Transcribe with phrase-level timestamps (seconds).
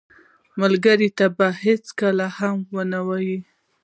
[0.61, 2.55] ملګری ته به هېڅکله هم
[2.91, 3.39] نه وایې